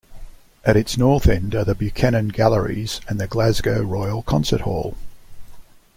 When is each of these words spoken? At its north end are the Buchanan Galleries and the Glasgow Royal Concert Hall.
At 0.65 0.75
its 0.77 0.97
north 0.97 1.27
end 1.27 1.53
are 1.53 1.63
the 1.63 1.75
Buchanan 1.75 2.29
Galleries 2.29 3.01
and 3.07 3.21
the 3.21 3.27
Glasgow 3.27 3.83
Royal 3.83 4.23
Concert 4.23 4.61
Hall. 4.61 4.97